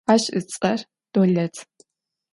Aş 0.13 0.23
ıts'er 0.39 0.79
Dolet. 1.13 1.55